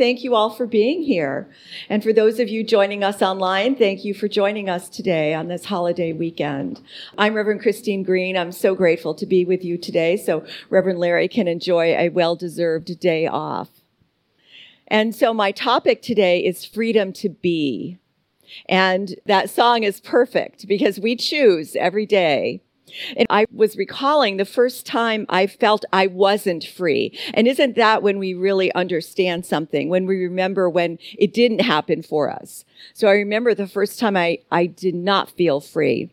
[0.00, 1.46] Thank you all for being here.
[1.90, 5.48] And for those of you joining us online, thank you for joining us today on
[5.48, 6.80] this holiday weekend.
[7.18, 8.34] I'm Reverend Christine Green.
[8.34, 12.34] I'm so grateful to be with you today so Reverend Larry can enjoy a well
[12.34, 13.68] deserved day off.
[14.88, 17.98] And so my topic today is freedom to be.
[18.70, 22.62] And that song is perfect because we choose every day
[23.16, 27.18] and I was recalling the first time I felt I wasn't free.
[27.34, 32.02] And isn't that when we really understand something, when we remember when it didn't happen
[32.02, 32.64] for us?
[32.94, 36.10] So I remember the first time I, I did not feel free.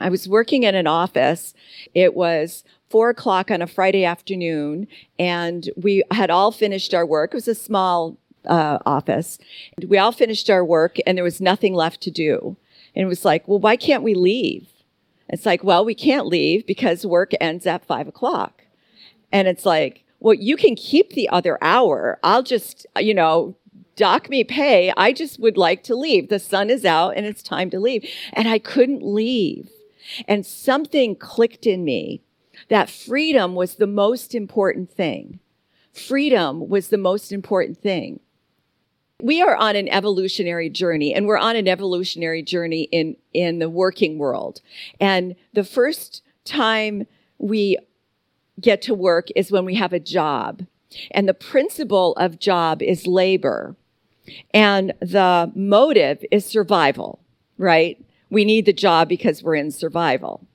[0.00, 1.54] I was working in an office.
[1.94, 4.86] It was four o'clock on a Friday afternoon,
[5.18, 7.32] and we had all finished our work.
[7.32, 9.38] It was a small uh, office.
[9.86, 12.56] We all finished our work, and there was nothing left to do.
[12.94, 14.71] And it was like, well, why can't we leave?
[15.32, 18.66] It's like, well, we can't leave because work ends at five o'clock.
[19.32, 22.18] And it's like, well, you can keep the other hour.
[22.22, 23.56] I'll just, you know,
[23.96, 24.92] dock me pay.
[24.96, 26.28] I just would like to leave.
[26.28, 28.08] The sun is out and it's time to leave.
[28.34, 29.70] And I couldn't leave.
[30.28, 32.22] And something clicked in me
[32.68, 35.40] that freedom was the most important thing.
[35.92, 38.20] Freedom was the most important thing
[39.20, 43.70] we are on an evolutionary journey and we're on an evolutionary journey in, in the
[43.70, 44.60] working world.
[45.00, 47.06] And the first time
[47.38, 47.78] we
[48.60, 50.66] get to work is when we have a job.
[51.10, 53.76] And the principle of job is labor.
[54.52, 57.20] And the motive is survival,
[57.58, 58.02] right?
[58.30, 60.46] We need the job because we're in survival.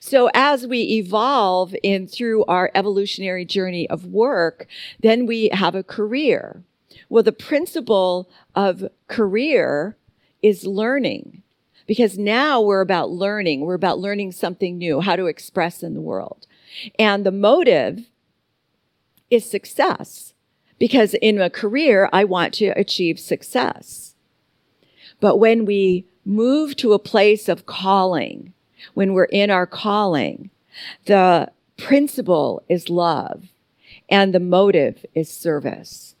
[0.00, 4.66] So as we evolve in through our evolutionary journey of work,
[5.00, 6.62] then we have a career.
[7.08, 9.96] Well, the principle of career
[10.42, 11.42] is learning
[11.86, 13.62] because now we're about learning.
[13.62, 16.46] We're about learning something new, how to express in the world.
[16.98, 18.06] And the motive
[19.30, 20.34] is success
[20.78, 24.14] because in a career, I want to achieve success.
[25.20, 28.52] But when we move to a place of calling,
[28.94, 30.50] when we're in our calling,
[31.06, 33.48] the principle is love
[34.08, 36.14] and the motive is service.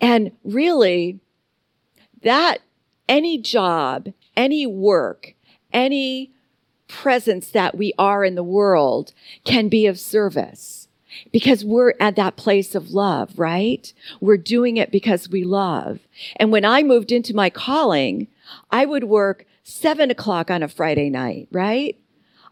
[0.00, 1.20] And really,
[2.22, 2.58] that
[3.08, 5.34] any job, any work,
[5.72, 6.30] any
[6.88, 9.12] presence that we are in the world
[9.44, 10.88] can be of service
[11.32, 13.92] because we're at that place of love, right?
[14.20, 16.00] We're doing it because we love.
[16.36, 18.28] And when I moved into my calling,
[18.70, 21.96] I would work seven o'clock on a Friday night, right?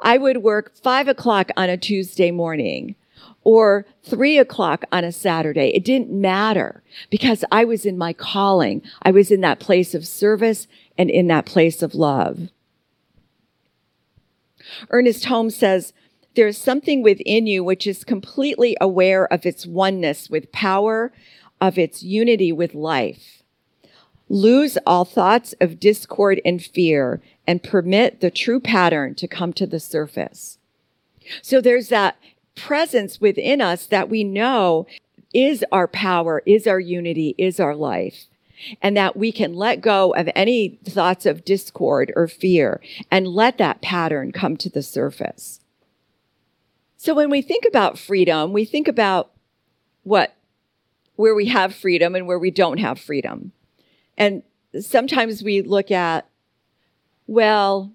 [0.00, 2.96] I would work five o'clock on a Tuesday morning
[3.44, 5.72] or three o'clock on a Saturday.
[5.75, 8.82] It didn't matter because I was in my calling.
[9.03, 10.66] I was in that place of service
[10.97, 12.50] and in that place of love.
[14.91, 15.92] Ernest Holmes says,
[16.34, 21.12] there's something within you which is completely aware of its oneness with power,
[21.60, 23.42] of its unity with life.
[24.28, 29.66] Lose all thoughts of discord and fear and permit the true pattern to come to
[29.66, 30.58] the surface.
[31.42, 32.16] So there's that
[32.54, 34.86] presence within us that we know
[35.34, 38.26] is our power, is our unity, is our life.
[38.80, 42.80] And that we can let go of any thoughts of discord or fear
[43.10, 45.60] and let that pattern come to the surface.
[46.96, 49.32] So when we think about freedom, we think about
[50.04, 50.36] what,
[51.16, 53.50] where we have freedom and where we don't have freedom.
[54.16, 54.44] And
[54.80, 56.28] sometimes we look at,
[57.26, 57.90] well,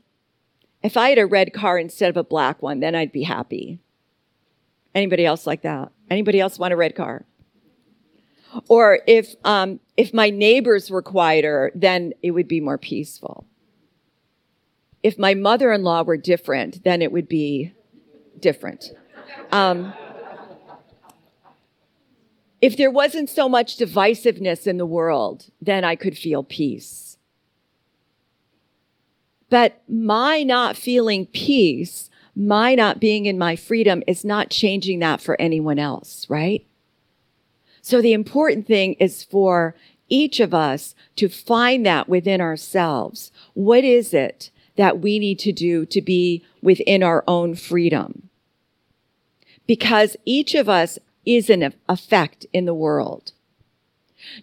[0.83, 3.79] if I had a red car instead of a black one, then I'd be happy.
[4.97, 5.91] Anybody else like that?
[6.09, 7.23] Anybody else want a red car?
[8.67, 13.45] Or if um, if my neighbors were quieter, then it would be more peaceful.
[15.03, 17.73] If my mother-in-law were different, then it would be
[18.39, 18.85] different.
[19.51, 19.93] Um,
[22.59, 27.19] if there wasn't so much divisiveness in the world, then I could feel peace.
[29.51, 35.19] But my not feeling peace my not being in my freedom is not changing that
[35.19, 36.63] for anyone else, right?
[37.81, 39.73] So the important thing is for
[40.07, 43.31] each of us to find that within ourselves.
[43.55, 48.29] What is it that we need to do to be within our own freedom?
[49.65, 53.31] Because each of us is an effect in the world.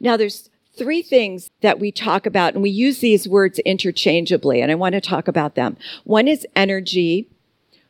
[0.00, 4.73] Now there's three things that we talk about and we use these words interchangeably and
[4.73, 5.76] I want to talk about them.
[6.02, 7.29] One is energy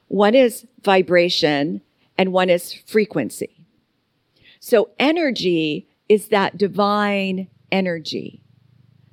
[0.09, 1.81] one is vibration
[2.17, 3.67] and one is frequency.
[4.61, 8.41] So energy is that divine energy,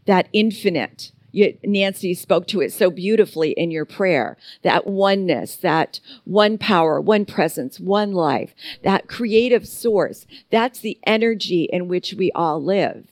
[0.05, 1.11] that infinite.
[1.33, 4.37] You, Nancy spoke to it so beautifully in your prayer.
[4.63, 8.53] That oneness, that one power, one presence, one life,
[8.83, 10.25] that creative source.
[10.51, 13.07] That's the energy in which we all live.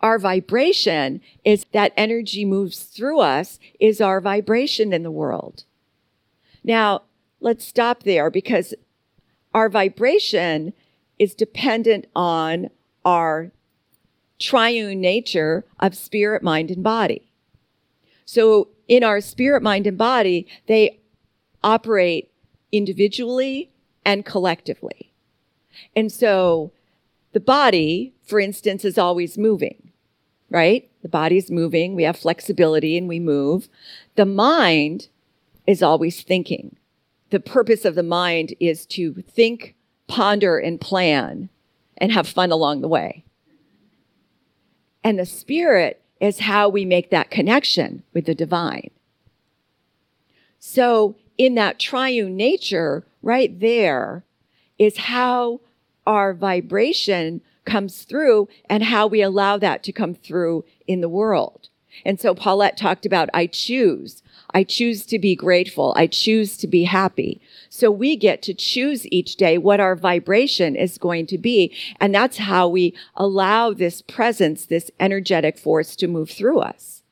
[0.00, 5.64] Our vibration is that energy moves through us is our vibration in the world.
[6.68, 7.04] Now,
[7.40, 8.74] let's stop there because
[9.54, 10.74] our vibration
[11.18, 12.68] is dependent on
[13.06, 13.52] our
[14.38, 17.32] triune nature of spirit, mind, and body.
[18.26, 21.00] So in our spirit, mind, and body, they
[21.64, 22.30] operate
[22.70, 23.70] individually
[24.04, 25.14] and collectively.
[25.96, 26.72] And so
[27.32, 29.90] the body, for instance, is always moving,
[30.50, 30.90] right?
[31.00, 31.94] The body's moving.
[31.94, 33.70] We have flexibility and we move.
[34.16, 35.08] The mind
[35.68, 36.76] is always thinking.
[37.30, 39.76] The purpose of the mind is to think,
[40.08, 41.50] ponder, and plan
[41.98, 43.22] and have fun along the way.
[45.04, 48.90] And the spirit is how we make that connection with the divine.
[50.58, 54.24] So in that triune nature, right there
[54.78, 55.60] is how
[56.06, 61.68] our vibration comes through and how we allow that to come through in the world.
[62.04, 64.22] And so Paulette talked about, I choose.
[64.54, 65.92] I choose to be grateful.
[65.96, 67.40] I choose to be happy.
[67.68, 71.74] So we get to choose each day what our vibration is going to be.
[72.00, 77.02] And that's how we allow this presence, this energetic force to move through us.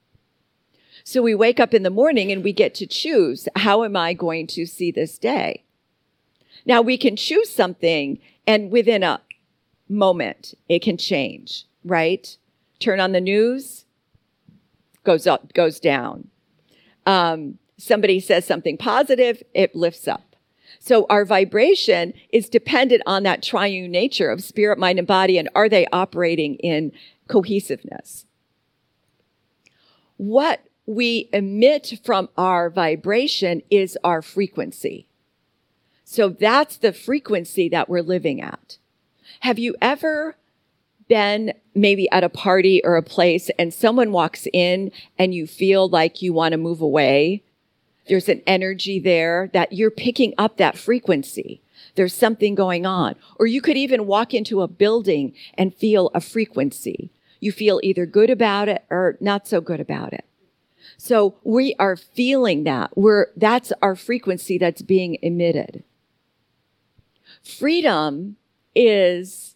[1.05, 4.13] So we wake up in the morning and we get to choose, how am I
[4.13, 5.63] going to see this day?
[6.65, 9.21] Now we can choose something and within a
[9.89, 12.37] moment it can change, right?
[12.81, 13.85] Turn on the news,
[15.07, 16.29] goes up, goes down.
[17.07, 20.37] Um, somebody says something positive, it lifts up.
[20.81, 25.39] So our vibration is dependent on that triune nature of spirit, mind, and body.
[25.39, 26.93] And are they operating in
[27.29, 28.27] cohesiveness?
[30.17, 35.07] What we emit from our vibration is our frequency.
[36.05, 38.79] So that's the frequency that we're living at.
[39.41, 40.37] Have you ever
[41.09, 45.89] been maybe at a party or a place and someone walks in and you feel
[45.89, 47.43] like you want to move away.
[48.09, 51.61] There's an energy there that you're picking up that frequency.
[51.97, 53.17] There's something going on.
[53.39, 57.11] Or you could even walk into a building and feel a frequency.
[57.41, 60.25] You feel either good about it or not so good about it.
[60.99, 62.97] So we are feeling that.
[62.97, 65.83] We're, that's our frequency that's being emitted.
[67.43, 68.37] Freedom
[68.75, 69.56] is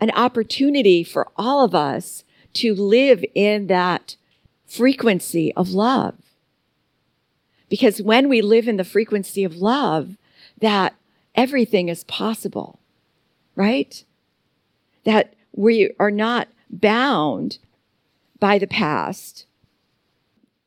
[0.00, 2.24] an opportunity for all of us
[2.54, 4.16] to live in that
[4.66, 6.14] frequency of love.
[7.68, 10.16] Because when we live in the frequency of love,
[10.60, 10.94] that
[11.34, 12.78] everything is possible,
[13.56, 14.04] right?
[15.04, 17.58] That we are not bound
[18.38, 19.46] by the past.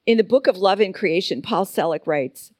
[0.05, 2.51] In the book of Love and Creation, Paul Selig writes,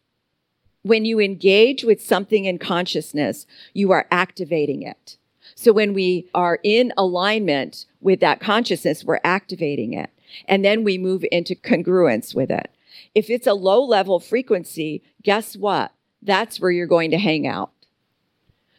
[0.84, 5.18] when you engage with something in consciousness, you are activating it.
[5.59, 10.12] So when we are in alignment with that consciousness, we're activating it.
[10.48, 12.69] And then we move into congruence with it.
[13.15, 15.92] If it's a low level frequency, guess what?
[16.21, 17.71] That's where you're going to hang out.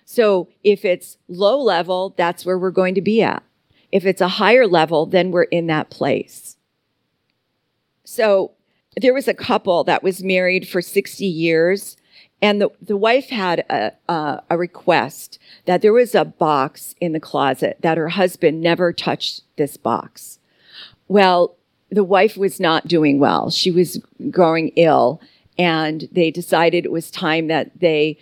[0.05, 3.43] So if it's low level, that's where we're going to be at.
[3.91, 6.57] If it's a higher level, then we're in that place.
[8.05, 8.53] So
[8.97, 11.97] there was a couple that was married for 60 years
[12.41, 17.13] and the, the wife had a, uh, a request that there was a box in
[17.13, 20.39] the closet that her husband never touched this box.
[21.09, 21.57] Well,
[21.91, 23.51] the wife was not doing well.
[23.51, 25.21] She was growing ill
[25.59, 28.19] and they decided it was time that they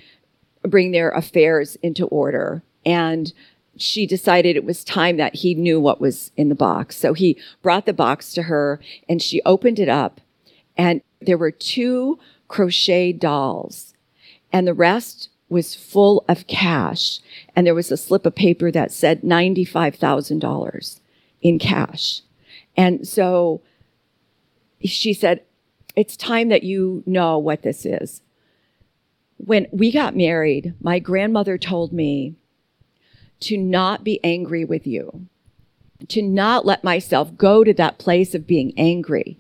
[0.62, 2.62] bring their affairs into order.
[2.87, 3.32] And
[3.76, 6.96] she decided it was time that he knew what was in the box.
[6.96, 10.23] So he brought the box to her and she opened it up
[10.78, 12.18] and there were two
[12.49, 13.92] crochet dolls
[14.52, 17.20] and the rest was full of cash.
[17.54, 21.00] And there was a slip of paper that said $95,000
[21.42, 22.22] in cash.
[22.76, 23.62] And so
[24.84, 25.42] she said,
[25.94, 28.22] It's time that you know what this is.
[29.38, 32.34] When we got married, my grandmother told me
[33.40, 35.26] to not be angry with you,
[36.08, 39.38] to not let myself go to that place of being angry.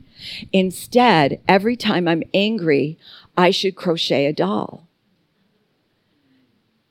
[0.52, 2.98] Instead, every time I'm angry,
[3.36, 4.85] I should crochet a doll.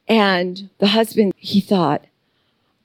[0.08, 2.06] And the husband, he thought,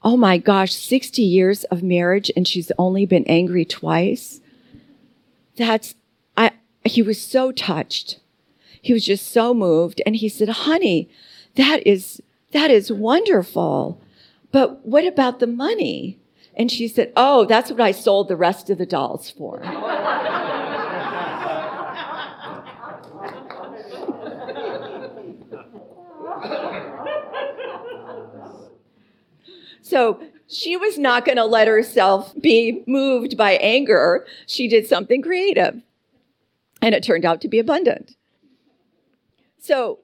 [0.03, 4.41] oh my gosh, 60 years of marriage and she's only been angry twice.
[5.57, 5.95] That's,
[6.37, 6.53] I,
[6.85, 8.21] he was so touched.
[8.81, 10.01] He was just so moved.
[10.07, 11.11] And he said, honey,
[11.57, 12.23] that is,
[12.53, 14.01] That is wonderful.
[14.53, 16.19] But what about the money?
[16.57, 19.63] And she said, Oh, that's what I sold the rest of the dolls for.
[30.01, 34.27] so she was not going to let herself be moved by anger.
[34.47, 35.83] She did something creative.
[36.81, 38.17] And it turned out to be abundant.
[39.59, 39.99] So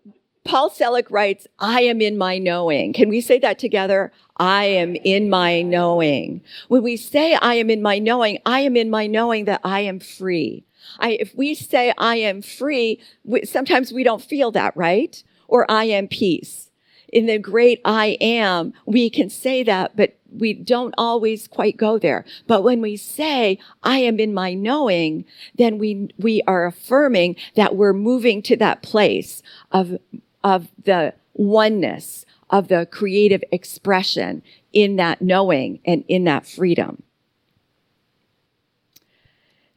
[0.45, 2.93] Paul Selig writes, I am in my knowing.
[2.93, 4.13] Can we say that together?
[4.37, 6.43] I am in my knowing.
[6.69, 9.81] When we say I am in my knowing, I am in my knowing that I
[9.81, 10.67] am free.
[10.99, 15.23] I, if we say I am free, we, sometimes we don't feel that, right?
[15.49, 16.66] Or I am peace.
[17.09, 21.99] In the great I am, we can say that, but we don't always quite go
[21.99, 22.25] there.
[22.47, 25.25] But when we say, I am in my knowing,
[25.57, 29.99] then we, we are affirming that we're moving to that place of,
[30.43, 37.03] of the oneness, of the creative expression in that knowing and in that freedom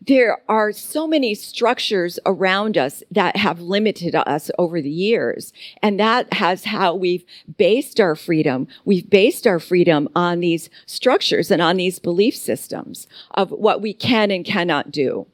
[0.01, 5.51] there are so many structures around us that have limited us over the years.
[5.81, 7.25] And that has how we've
[7.57, 8.67] based our freedom.
[8.85, 13.93] We've based our freedom on these structures and on these belief systems of what we
[13.93, 15.27] can and cannot do.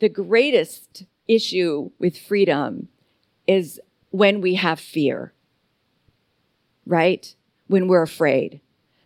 [0.00, 2.88] The greatest issue with freedom
[3.46, 3.80] is
[4.10, 5.32] when we have fear,
[6.86, 7.34] right?
[7.66, 8.60] When we're afraid,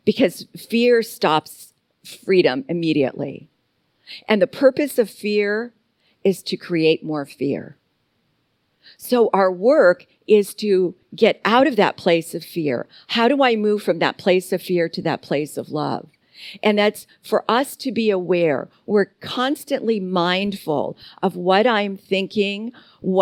[0.04, 1.74] because fear stops
[2.04, 3.50] freedom immediately.
[4.28, 5.72] And the purpose of fear
[6.24, 7.76] is to create more fear.
[8.96, 12.86] So our work is to get out of that place of fear.
[13.08, 16.08] How do I move from that place of fear to that place of love?
[16.62, 18.68] And that's for us to be aware.
[18.84, 22.72] We're constantly mindful of what I'm thinking,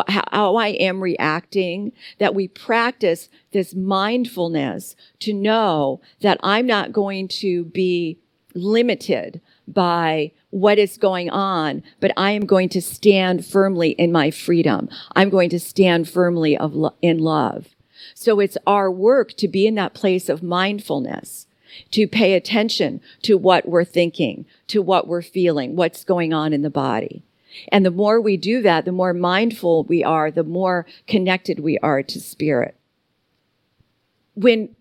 [0.08, 7.28] how I am reacting, that we practice this mindfulness to know that I'm not going
[7.28, 8.18] to be
[8.54, 14.30] limited by what is going on, but I am going to stand firmly in my
[14.30, 14.88] freedom.
[15.16, 17.74] I'm going to stand firmly of lo- in love.
[18.14, 21.46] So it's our work to be in that place of mindfulness,
[21.90, 26.62] to pay attention to what we're thinking, to what we're feeling, what's going on in
[26.62, 27.24] the body.
[27.68, 31.78] And the more we do that, the more mindful we are, the more connected we
[31.78, 32.76] are to spirit.
[34.34, 34.74] When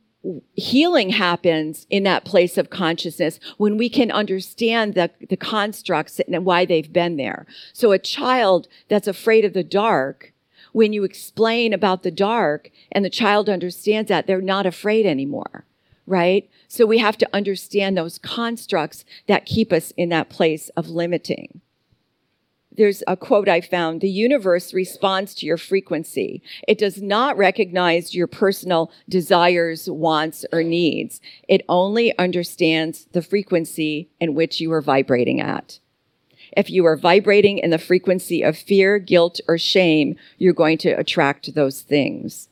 [0.55, 6.45] healing happens in that place of consciousness when we can understand the, the constructs and
[6.45, 7.45] why they've been there.
[7.73, 10.33] So a child that's afraid of the dark,
[10.71, 15.65] when you explain about the dark and the child understands that, they're not afraid anymore,
[16.07, 16.49] right?
[16.67, 21.61] So we have to understand those constructs that keep us in that place of limiting
[22.77, 26.41] there's a quote I found the universe responds to your frequency.
[26.67, 31.21] It does not recognize your personal desires, wants, or needs.
[31.47, 35.79] It only understands the frequency in which you are vibrating at.
[36.55, 40.91] If you are vibrating in the frequency of fear, guilt, or shame, you're going to
[40.91, 42.49] attract those things.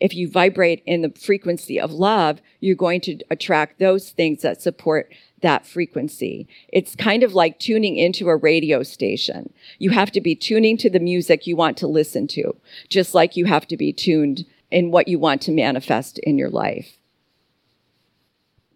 [0.00, 4.60] If you vibrate in the frequency of love, you're going to attract those things that
[4.60, 5.12] support
[5.44, 6.48] that frequency.
[6.72, 9.52] It's kind of like tuning into a radio station.
[9.78, 12.56] You have to be tuning to the music you want to listen to,
[12.88, 16.48] just like you have to be tuned in what you want to manifest in your
[16.48, 16.96] life.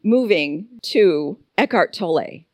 [0.05, 2.45] Moving to Eckhart Tolle.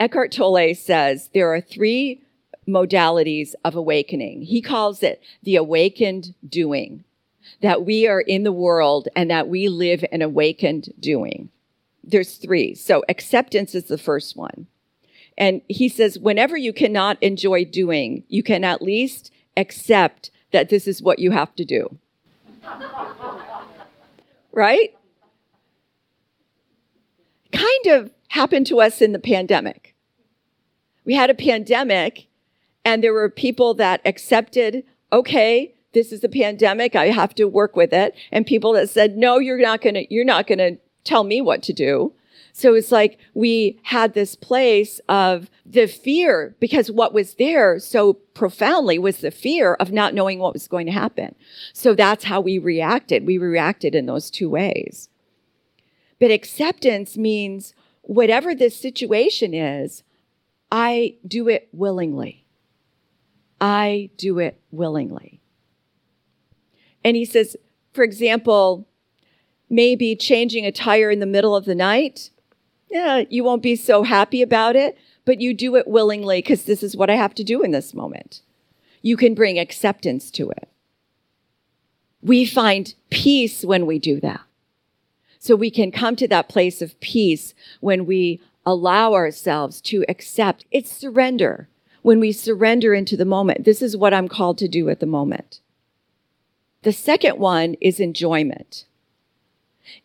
[0.00, 2.22] Eckhart Tolle says there are three
[2.66, 4.42] modalities of awakening.
[4.42, 7.04] He calls it the awakened doing,
[7.60, 11.50] that we are in the world and that we live an awakened doing
[12.10, 12.74] there's three.
[12.74, 14.66] So acceptance is the first one.
[15.38, 20.86] And he says, whenever you cannot enjoy doing, you can at least accept that this
[20.86, 21.98] is what you have to do.
[24.52, 24.94] right?
[27.52, 29.94] Kind of happened to us in the pandemic.
[31.04, 32.26] We had a pandemic,
[32.84, 37.74] and there were people that accepted, okay, this is a pandemic, I have to work
[37.74, 41.40] with it, and people that said, no, you're not gonna, you're not gonna tell me
[41.40, 42.12] what to do.
[42.52, 48.14] So it's like we had this place of the fear because what was there so
[48.14, 51.34] profoundly was the fear of not knowing what was going to happen.
[51.72, 53.26] So that's how we reacted.
[53.26, 55.08] We reacted in those two ways.
[56.18, 60.02] But acceptance means whatever this situation is,
[60.70, 62.44] I do it willingly.
[63.60, 65.40] I do it willingly.
[67.04, 67.56] And he says,
[67.92, 68.86] for example,
[69.70, 72.30] maybe changing a tire in the middle of the night.
[72.90, 76.82] Yeah, you won't be so happy about it, but you do it willingly because this
[76.82, 78.42] is what I have to do in this moment.
[79.00, 80.68] You can bring acceptance to it.
[82.20, 84.40] We find peace when we do that.
[85.38, 90.66] So we can come to that place of peace when we allow ourselves to accept.
[90.70, 91.68] It's surrender.
[92.02, 93.64] When we surrender into the moment.
[93.64, 95.60] This is what I'm called to do at the moment.
[96.82, 98.86] The second one is enjoyment.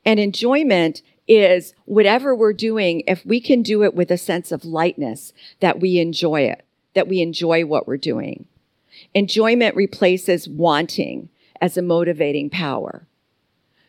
[0.05, 4.65] And enjoyment is whatever we're doing, if we can do it with a sense of
[4.65, 8.45] lightness, that we enjoy it, that we enjoy what we're doing.
[9.13, 11.29] Enjoyment replaces wanting
[11.61, 13.07] as a motivating power.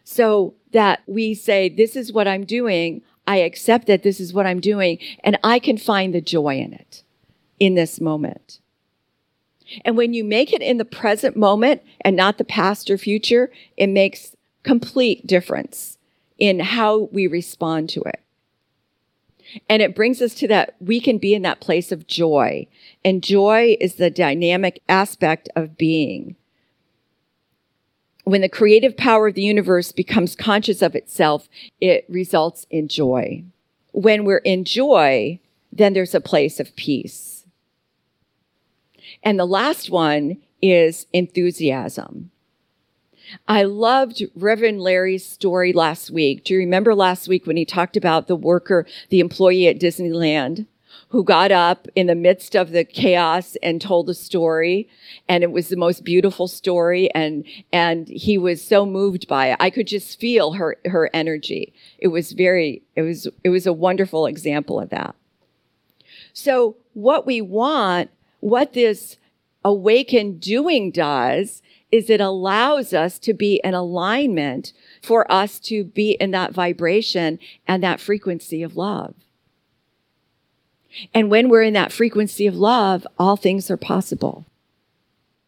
[0.05, 3.03] So that we say, this is what I'm doing.
[3.27, 6.73] I accept that this is what I'm doing and I can find the joy in
[6.73, 7.03] it
[7.59, 8.61] in this moment.
[9.85, 13.51] And when you make it in the present moment and not the past or future,
[13.77, 14.36] it makes
[14.67, 15.97] complete difference
[16.39, 18.21] in how we respond to it.
[19.69, 22.67] And it brings us to that we can be in that place of joy.
[23.05, 26.35] And joy is the dynamic aspect of being.
[28.25, 31.49] When the creative power of the universe becomes conscious of itself,
[31.81, 33.45] it results in joy.
[33.93, 35.39] When we're in joy,
[35.71, 37.47] then there's a place of peace.
[39.23, 42.33] And the last one is enthusiasm.
[43.49, 46.45] I loved Reverend Larry's story last week.
[46.45, 50.67] Do you remember last week when he talked about the worker, the employee at Disneyland?
[51.11, 54.89] who got up in the midst of the chaos and told a story
[55.29, 59.57] and it was the most beautiful story and and he was so moved by it
[59.61, 63.73] i could just feel her her energy it was very it was it was a
[63.73, 65.15] wonderful example of that
[66.33, 69.17] so what we want what this
[69.65, 71.63] awakened doing does
[71.93, 77.39] is it allows us to be in alignment for us to be in that vibration
[77.67, 79.15] and that frequency of love.
[81.15, 84.47] And when we're in that frequency of love, all things are possible.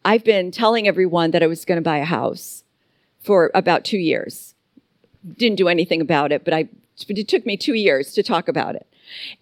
[0.05, 2.63] I've been telling everyone that I was going to buy a house
[3.19, 4.55] for about two years.
[5.37, 6.69] Didn't do anything about it, but I,
[7.07, 8.87] it took me two years to talk about it.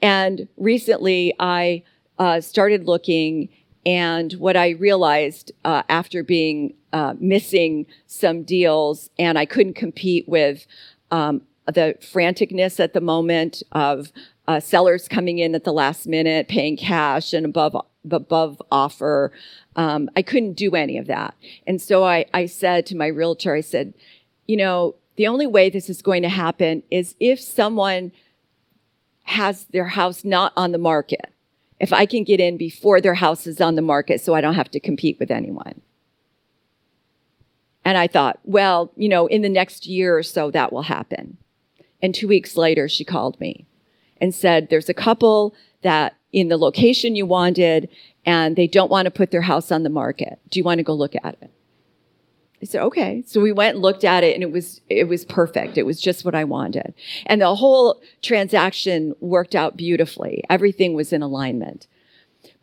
[0.02, 1.84] And recently I
[2.18, 3.50] uh, started looking
[3.88, 10.28] and what I realized uh, after being uh, missing some deals and I couldn't compete
[10.28, 10.68] with
[11.10, 14.12] um, the franticness at the moment of
[14.46, 17.78] uh, sellers coming in at the last minute, paying cash and above
[18.12, 19.32] above offer.
[19.78, 23.56] Um, I couldn't do any of that, and so I, I said to my realtor,
[23.56, 23.94] I said,
[24.48, 28.12] you know, the only way this is going to happen is if someone
[29.24, 31.34] has their house not on the market
[31.80, 34.56] if I can get in before their house is on the market so I don't
[34.56, 35.82] have to compete with anyone.
[37.86, 41.38] And I thought, well, you know, in the next year or so, that will happen.
[42.02, 43.66] And two weeks later, she called me
[44.20, 47.90] and said, there's a couple that in the location you wanted
[48.26, 50.40] and they don't want to put their house on the market.
[50.50, 51.52] Do you want to go look at it?
[52.62, 53.24] I said, okay.
[53.26, 55.78] So we went and looked at it and it was, it was perfect.
[55.78, 56.94] It was just what I wanted.
[57.26, 60.44] And the whole transaction worked out beautifully.
[60.50, 61.88] Everything was in alignment.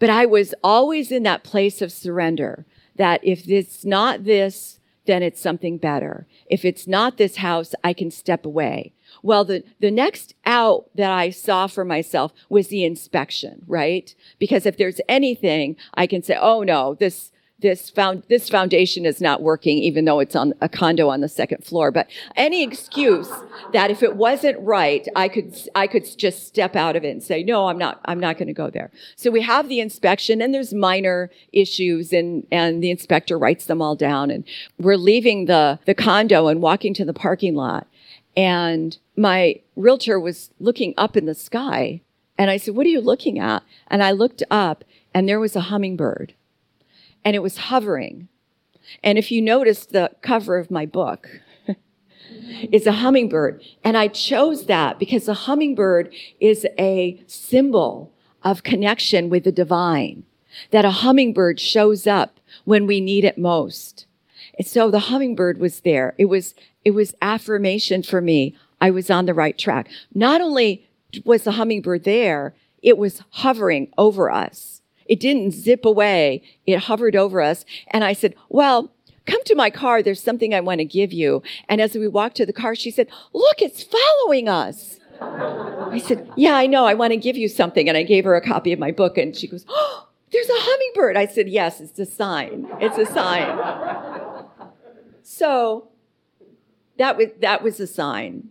[0.00, 5.22] But I was always in that place of surrender that if it's not this, then
[5.22, 6.26] it's something better.
[6.46, 8.92] If it's not this house, I can step away.
[9.22, 14.14] Well, the, the next out that I saw for myself was the inspection, right?
[14.38, 19.20] Because if there's anything, I can say, oh no, this, this found this foundation is
[19.20, 21.90] not working even though it's on a condo on the second floor.
[21.90, 23.30] But any excuse
[23.72, 27.22] that if it wasn't right i could i could just step out of it and
[27.22, 28.90] say no i'm not i'm not going to go there.
[29.16, 33.80] So we have the inspection and there's minor issues and and the inspector writes them
[33.80, 34.30] all down.
[34.30, 34.44] And
[34.78, 37.86] we're leaving the the condo and walking to the parking lot.
[38.36, 42.00] And my realtor was looking up in the sky
[42.36, 43.62] and i said what are you looking at?
[43.86, 46.34] And i looked up and there was a hummingbird
[47.24, 48.28] and it was hovering.
[49.02, 51.28] And if you notice the cover of my book,
[52.72, 53.62] is a hummingbird.
[53.82, 60.24] And I chose that because the hummingbird is a symbol of connection with the divine,
[60.70, 64.06] that a hummingbird shows up when we need it most.
[64.58, 66.14] And so the hummingbird was there.
[66.18, 68.54] It was, it was affirmation for me.
[68.80, 69.88] I was on the right track.
[70.14, 70.88] Not only
[71.24, 74.82] was the hummingbird there, it was hovering over us.
[75.06, 76.42] It didn't zip away.
[76.66, 77.64] It hovered over us.
[77.88, 78.92] And I said, well,
[79.26, 80.02] come to my car.
[80.02, 81.42] There's something I want to give you.
[81.68, 84.98] And as we walked to the car, she said, look, it's following us.
[85.20, 86.86] I said, yeah, I know.
[86.86, 87.88] I want to give you something.
[87.88, 90.52] And I gave her a copy of my book and she goes, oh, there's a
[90.54, 91.16] hummingbird.
[91.16, 92.66] I said, yes, it's a sign.
[92.80, 94.46] It's a sign.
[95.22, 95.88] so
[96.98, 98.50] that was, that was a sign.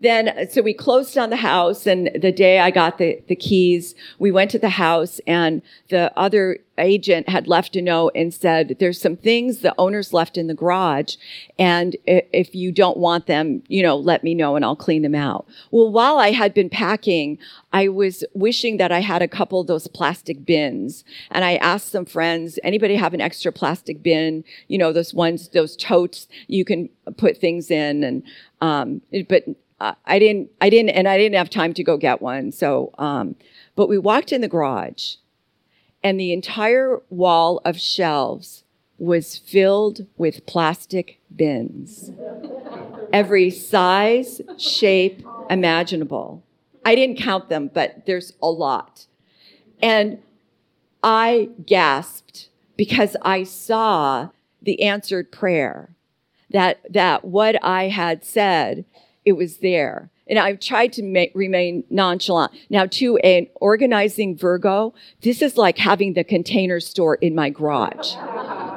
[0.00, 3.94] Then so we closed on the house and the day i got the, the keys
[4.18, 8.76] we went to the house and the other agent had left a note and said
[8.80, 11.14] there's some things the owners left in the garage
[11.58, 15.14] and if you don't want them you know let me know and i'll clean them
[15.14, 15.46] out.
[15.70, 17.38] Well while i had been packing
[17.72, 21.92] i was wishing that i had a couple of those plastic bins and i asked
[21.92, 24.44] some friends anybody have an extra plastic bin?
[24.66, 28.22] You know those ones those totes you can put things in and
[28.60, 29.44] um, but
[29.80, 32.52] uh, I didn't, I didn't, and I didn't have time to go get one.
[32.52, 33.36] So, um,
[33.74, 35.16] but we walked in the garage
[36.02, 38.64] and the entire wall of shelves
[38.98, 42.12] was filled with plastic bins.
[43.12, 46.44] Every size, shape imaginable.
[46.84, 49.06] I didn't count them, but there's a lot.
[49.82, 50.22] And
[51.02, 54.30] I gasped because I saw
[54.62, 55.94] the answered prayer
[56.50, 58.84] that, that what I had said
[59.24, 60.10] it was there.
[60.26, 62.52] And I've tried to make, remain nonchalant.
[62.70, 68.14] Now, to an organizing Virgo, this is like having the container store in my garage.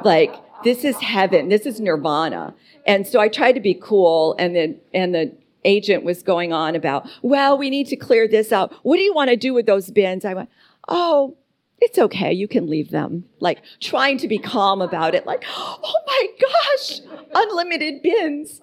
[0.04, 0.34] like,
[0.64, 1.48] this is heaven.
[1.48, 2.54] This is nirvana.
[2.86, 4.34] And so I tried to be cool.
[4.38, 5.32] And then, and the
[5.64, 8.72] agent was going on about, well, we need to clear this out.
[8.82, 10.24] What do you want to do with those bins?
[10.24, 10.50] I went,
[10.88, 11.36] oh,
[11.80, 12.32] it's okay.
[12.32, 13.24] You can leave them.
[13.40, 15.26] Like trying to be calm about it.
[15.26, 17.00] Like, oh my gosh,
[17.34, 18.60] unlimited bins.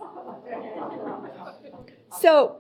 [2.20, 2.58] So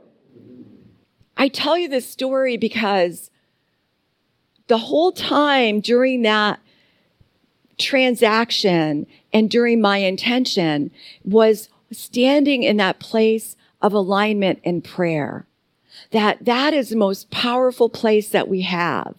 [1.37, 3.29] I tell you this story because
[4.67, 6.59] the whole time during that
[7.77, 10.91] transaction and during my intention
[11.23, 15.45] was standing in that place of alignment and prayer.
[16.11, 19.15] That that is the most powerful place that we have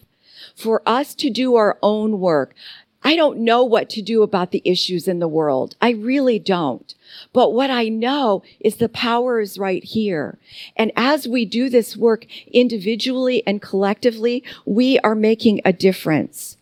[0.55, 2.53] for us to do our own work.
[3.03, 5.75] I don't know what to do about the issues in the world.
[5.81, 6.93] I really don't.
[7.31, 10.37] But what I know is the power is right here.
[10.75, 16.57] And as we do this work individually and collectively, we are making a difference.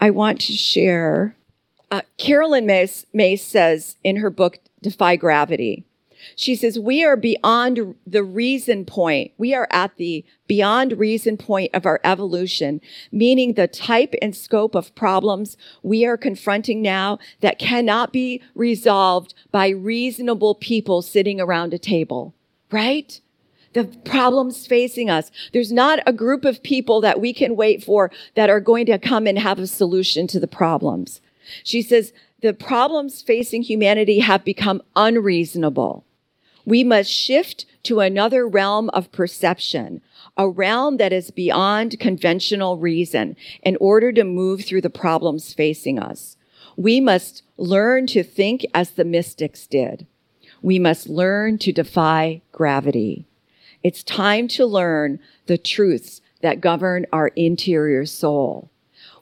[0.00, 1.36] I want to share.
[1.90, 5.84] Uh, Caroline Myss, Myss says in her book, Defy Gravity,
[6.36, 9.32] she says, We are beyond the reason point.
[9.38, 12.80] We are at the beyond reason point of our evolution,
[13.10, 19.34] meaning the type and scope of problems we are confronting now that cannot be resolved
[19.50, 22.34] by reasonable people sitting around a table,
[22.70, 23.20] right?
[23.72, 25.30] The problems facing us.
[25.52, 28.98] There's not a group of people that we can wait for that are going to
[28.98, 31.22] come and have a solution to the problems.
[31.64, 36.04] She says, the problems facing humanity have become unreasonable.
[36.64, 40.00] We must shift to another realm of perception,
[40.36, 45.98] a realm that is beyond conventional reason in order to move through the problems facing
[45.98, 46.36] us.
[46.76, 50.06] We must learn to think as the mystics did.
[50.62, 53.26] We must learn to defy gravity.
[53.82, 58.70] It's time to learn the truths that govern our interior soul.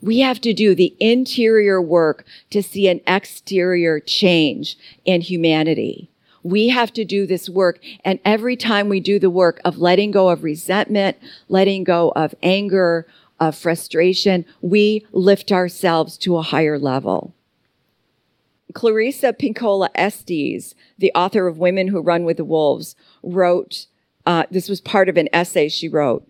[0.03, 6.10] We have to do the interior work to see an exterior change in humanity.
[6.43, 7.81] We have to do this work.
[8.05, 11.17] And every time we do the work of letting go of resentment,
[11.49, 13.07] letting go of anger,
[13.39, 17.35] of frustration, we lift ourselves to a higher level.
[18.75, 23.87] Clarissa Pinkola Estes, the author of Women Who Run with the Wolves, wrote,
[24.27, 26.27] uh, this was part of an essay she wrote.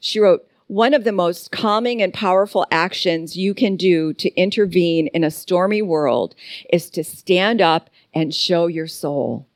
[0.00, 5.08] She wrote, one of the most calming and powerful actions you can do to intervene
[5.08, 6.34] in a stormy world
[6.72, 9.46] is to stand up and show your soul.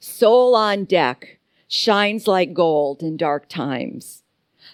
[0.00, 4.22] Soul on deck shines like gold in dark times.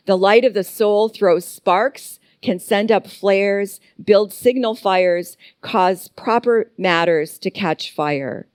[0.06, 6.08] The light of the soul throws sparks, can send up flares, build signal fires, cause
[6.08, 8.48] proper matters to catch fire.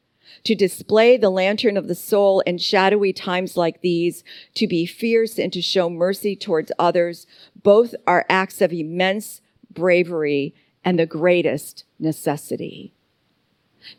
[0.44, 4.26] To display the lantern of the soul in shadowy times like these,
[4.56, 7.26] to be fierce and to show mercy towards others,
[7.64, 9.42] both are acts of immense
[9.74, 10.54] bravery
[10.84, 12.94] and the greatest necessity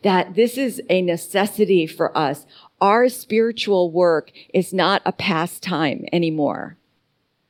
[0.03, 2.45] that this is a necessity for us.
[2.81, 6.77] Our spiritual work is not a pastime anymore.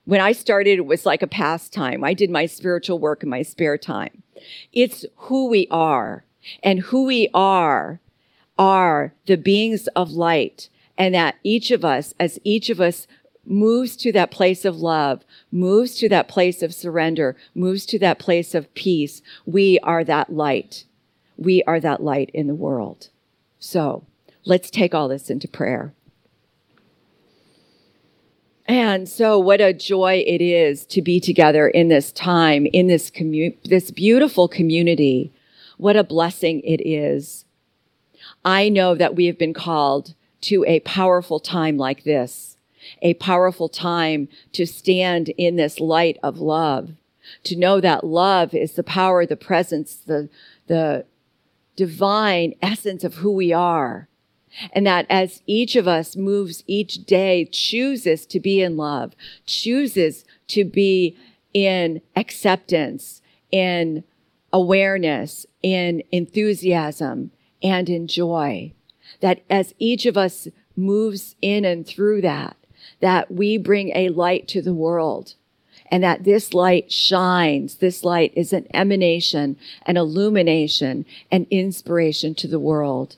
[0.06, 2.04] When I started, it was like a pastime.
[2.04, 4.24] I did my spiritual work in my spare time.
[4.74, 6.24] It's who we are.
[6.64, 8.00] And who we are
[8.58, 10.70] are the beings of light.
[10.98, 13.06] And that each of us, as each of us
[13.46, 18.20] moves to that place of love, moves to that place of surrender, moves to that
[18.20, 20.86] place of peace, we are that light
[21.40, 23.10] we are that light in the world.
[23.60, 24.06] So
[24.46, 25.94] let's take all this into prayer.
[28.68, 33.10] And so what a joy it is to be together in this time, in this
[33.10, 35.32] commu- this beautiful community.
[35.78, 37.46] What a blessing it is.
[38.46, 42.58] I know that we have been called to a powerful time like this,
[43.02, 46.92] a powerful time to stand in this light of love,
[47.46, 50.30] to know that love is the power, the presence, the,
[50.68, 51.06] the
[51.80, 54.10] divine essence of who we are.
[54.74, 59.14] And that as each of us moves each day, chooses to be in love,
[59.46, 61.16] chooses to be
[61.54, 64.04] in acceptance, in
[64.52, 67.32] awareness, in enthusiasm,
[67.64, 68.74] and in joy.
[69.22, 72.58] That as each of us moves in and through that,
[73.00, 75.36] that we bring a light to the world
[75.90, 77.76] and that this light shines.
[77.76, 83.18] This light is an emanation, an illumination, an inspiration to the world.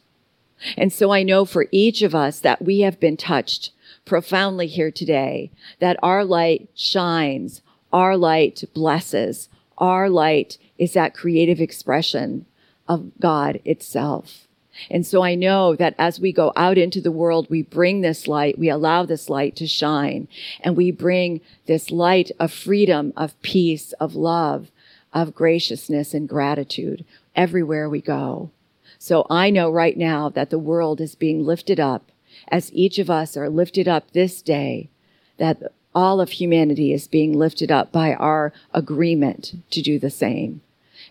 [0.78, 3.72] And so I know for each of us that we have been touched
[4.06, 11.60] profoundly here today, that our light shines, our light blesses, our light is that creative
[11.60, 12.46] expression
[12.88, 14.48] of God itself.
[14.90, 18.28] And so I know that as we go out into the world, we bring this
[18.28, 20.28] light, we allow this light to shine,
[20.62, 24.72] and we bring this light of freedom, of peace, of love,
[25.14, 27.06] of graciousness and gratitude
[27.36, 28.50] everywhere we go.
[28.98, 32.12] So I know right now that the world is being lifted up
[32.48, 34.90] as each of us are lifted up this day,
[35.38, 40.62] that all of humanity is being lifted up by our agreement to do the same.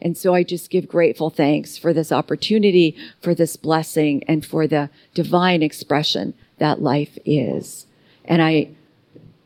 [0.03, 4.67] And so I just give grateful thanks for this opportunity, for this blessing, and for
[4.67, 7.87] the divine expression that life is.
[8.25, 8.71] And I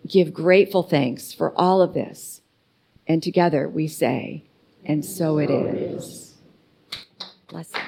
[0.06, 2.40] give grateful thanks for all of this.
[3.06, 4.44] And together we say,
[4.84, 6.34] and so it is.
[7.48, 7.82] Blessings.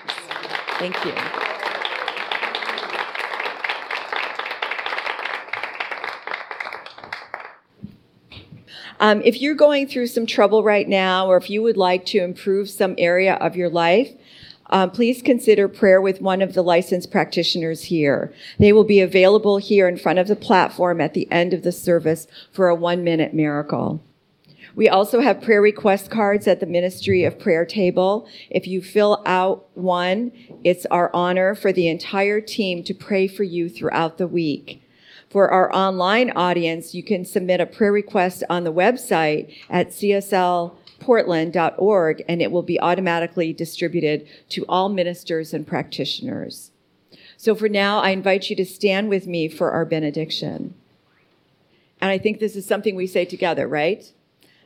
[0.79, 1.46] Thank you.
[8.99, 12.19] Um, if you're going through some trouble right now, or if you would like to
[12.19, 14.13] improve some area of your life,
[14.71, 18.33] um, please consider prayer with one of the licensed practitioners here.
[18.59, 21.73] They will be available here in front of the platform at the end of the
[21.73, 24.03] service for a one minute miracle.
[24.75, 28.29] We also have prayer request cards at the Ministry of Prayer table.
[28.51, 30.33] If you fill out one,
[30.65, 34.83] it's our honor for the entire team to pray for you throughout the week.
[35.37, 42.25] For our online audience, you can submit a prayer request on the website at cslportland.org
[42.27, 46.71] and it will be automatically distributed to all ministers and practitioners.
[47.37, 50.73] So for now, I invite you to stand with me for our benediction.
[52.01, 54.11] And I think this is something we say together, right?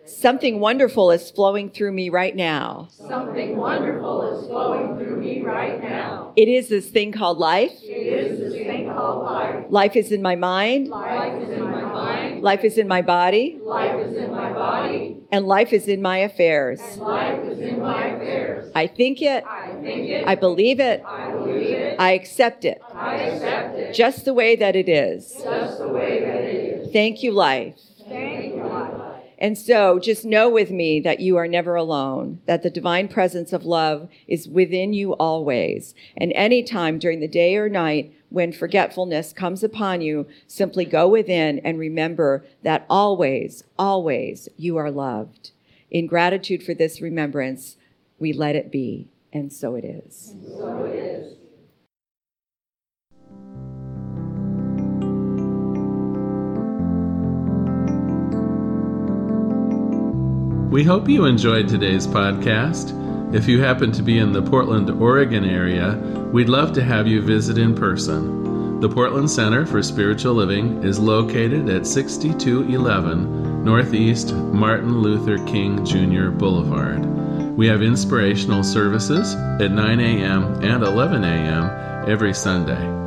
[0.06, 2.90] Something wonderful is flowing through me right now.
[2.92, 6.32] Something wonderful is flowing through me right now.
[6.36, 7.72] It is this thing called life.
[7.82, 8.49] It is
[9.18, 9.66] life.
[9.68, 10.88] Life is in my mind.
[10.88, 12.42] Life is in my mind.
[12.42, 13.60] Life is in my body.
[13.64, 15.16] Life is in my body.
[15.32, 16.80] And life is in my affairs.
[16.80, 18.72] And life is in my affairs.
[18.74, 19.44] I think it.
[19.44, 20.26] I think it.
[20.26, 21.04] I believe it.
[21.06, 21.96] I believe it.
[22.00, 22.82] I accept it.
[22.94, 23.94] I accept it.
[23.94, 25.34] Just the way that it is.
[25.42, 26.92] Just the way that it is.
[26.92, 27.74] Thank you, life.
[29.40, 33.52] And so just know with me that you are never alone, that the divine presence
[33.52, 35.94] of love is within you always.
[36.16, 41.08] And any time during the day or night when forgetfulness comes upon you, simply go
[41.08, 45.52] within and remember that always, always you are loved.
[45.90, 47.76] In gratitude for this remembrance,
[48.18, 49.08] we let it be.
[49.32, 50.34] And so it is.
[50.46, 51.39] So it is.
[60.70, 62.94] We hope you enjoyed today's podcast.
[63.34, 65.96] If you happen to be in the Portland, Oregon area,
[66.32, 68.78] we'd love to have you visit in person.
[68.78, 76.30] The Portland Center for Spiritual Living is located at 6211 Northeast Martin Luther King Jr.
[76.30, 77.04] Boulevard.
[77.56, 80.62] We have inspirational services at 9 a.m.
[80.62, 82.08] and 11 a.m.
[82.08, 82.99] every Sunday.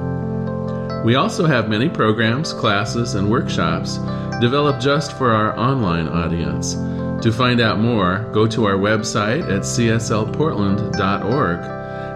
[1.04, 3.98] We also have many programs, classes, and workshops
[4.40, 6.76] developed just for our online audience.
[7.24, 11.60] To find out more, go to our website at cslportland.org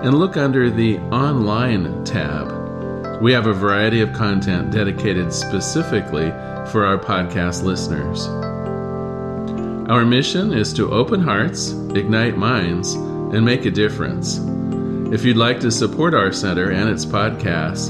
[0.05, 3.21] and look under the Online tab.
[3.21, 6.29] We have a variety of content dedicated specifically
[6.71, 8.27] for our podcast listeners.
[9.89, 14.37] Our mission is to open hearts, ignite minds, and make a difference.
[15.13, 17.89] If you'd like to support our center and its podcasts,